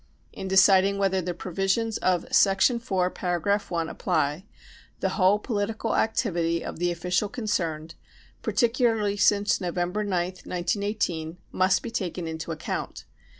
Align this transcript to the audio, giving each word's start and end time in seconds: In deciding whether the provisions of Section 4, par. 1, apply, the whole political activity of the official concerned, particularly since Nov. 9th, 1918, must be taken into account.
In 0.33 0.47
deciding 0.47 0.97
whether 0.97 1.21
the 1.21 1.35
provisions 1.35 1.99
of 1.99 2.25
Section 2.33 2.79
4, 2.79 3.11
par. 3.11 3.39
1, 3.39 3.87
apply, 3.87 4.45
the 4.99 5.09
whole 5.09 5.37
political 5.37 5.95
activity 5.95 6.65
of 6.65 6.79
the 6.79 6.89
official 6.89 7.29
concerned, 7.29 7.93
particularly 8.41 9.15
since 9.15 9.61
Nov. 9.61 9.75
9th, 9.75 9.93
1918, 9.93 11.37
must 11.51 11.83
be 11.83 11.91
taken 11.91 12.27
into 12.27 12.51
account. 12.51 13.05